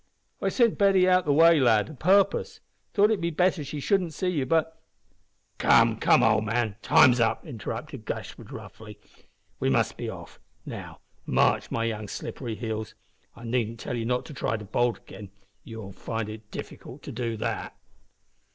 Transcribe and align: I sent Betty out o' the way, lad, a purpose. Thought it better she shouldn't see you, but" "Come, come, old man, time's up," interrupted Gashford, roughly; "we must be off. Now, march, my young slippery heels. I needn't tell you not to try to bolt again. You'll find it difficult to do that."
I 0.41 0.49
sent 0.49 0.79
Betty 0.79 1.07
out 1.07 1.25
o' 1.25 1.25
the 1.27 1.33
way, 1.33 1.59
lad, 1.59 1.87
a 1.89 1.93
purpose. 1.93 2.59
Thought 2.95 3.11
it 3.11 3.37
better 3.37 3.63
she 3.63 3.79
shouldn't 3.79 4.15
see 4.15 4.29
you, 4.29 4.47
but" 4.47 4.81
"Come, 5.59 5.97
come, 5.97 6.23
old 6.23 6.43
man, 6.45 6.75
time's 6.81 7.19
up," 7.19 7.45
interrupted 7.45 8.03
Gashford, 8.05 8.51
roughly; 8.51 8.97
"we 9.59 9.69
must 9.69 9.97
be 9.97 10.09
off. 10.09 10.39
Now, 10.65 11.01
march, 11.27 11.69
my 11.69 11.83
young 11.83 12.07
slippery 12.07 12.55
heels. 12.55 12.95
I 13.35 13.43
needn't 13.43 13.79
tell 13.79 13.95
you 13.95 14.05
not 14.05 14.25
to 14.25 14.33
try 14.33 14.57
to 14.57 14.65
bolt 14.65 14.97
again. 14.97 15.29
You'll 15.63 15.91
find 15.93 16.29
it 16.29 16.49
difficult 16.49 17.03
to 17.03 17.11
do 17.11 17.37
that." 17.37 17.77